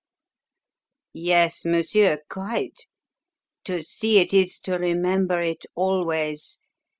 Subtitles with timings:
[1.13, 2.87] "Yes, monsieur, quite.
[3.65, 6.57] To see it is to remember it always.